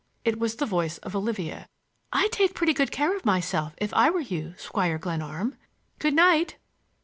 [0.25, 1.67] —it was the voice of Olivia.
[2.11, 5.55] "I'd take pretty good care of myself if I were you, Squire Glenarm.
[5.99, 6.57] Good night!"